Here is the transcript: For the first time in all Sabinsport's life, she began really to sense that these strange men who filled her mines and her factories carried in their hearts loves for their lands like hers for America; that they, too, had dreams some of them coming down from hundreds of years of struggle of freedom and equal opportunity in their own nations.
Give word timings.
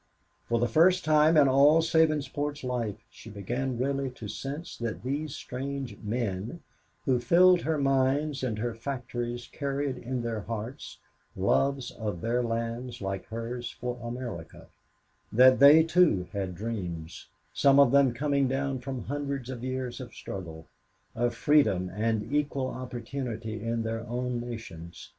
For 0.49 0.57
the 0.57 0.67
first 0.67 1.05
time 1.05 1.37
in 1.37 1.47
all 1.47 1.79
Sabinsport's 1.83 2.63
life, 2.63 2.97
she 3.11 3.29
began 3.29 3.77
really 3.77 4.09
to 4.09 4.27
sense 4.27 4.75
that 4.77 5.03
these 5.03 5.35
strange 5.35 5.95
men 6.01 6.61
who 7.05 7.19
filled 7.19 7.61
her 7.61 7.77
mines 7.77 8.41
and 8.43 8.57
her 8.57 8.73
factories 8.73 9.47
carried 9.51 9.99
in 9.99 10.23
their 10.23 10.41
hearts 10.41 10.97
loves 11.35 11.91
for 11.91 12.13
their 12.13 12.41
lands 12.41 12.99
like 12.99 13.27
hers 13.27 13.69
for 13.69 13.99
America; 14.01 14.69
that 15.31 15.59
they, 15.59 15.83
too, 15.83 16.27
had 16.33 16.55
dreams 16.55 17.27
some 17.53 17.79
of 17.79 17.91
them 17.91 18.11
coming 18.11 18.47
down 18.47 18.79
from 18.79 19.03
hundreds 19.03 19.51
of 19.51 19.63
years 19.63 20.01
of 20.01 20.15
struggle 20.15 20.65
of 21.13 21.35
freedom 21.35 21.91
and 21.93 22.33
equal 22.33 22.69
opportunity 22.69 23.61
in 23.61 23.83
their 23.83 24.01
own 24.09 24.39
nations. 24.39 25.09